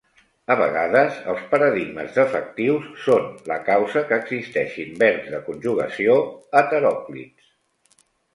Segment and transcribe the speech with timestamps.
[0.53, 6.17] A vegades els paradigmes defectius són la causa que existeixin verbs de conjugació
[6.63, 7.55] heteròclits.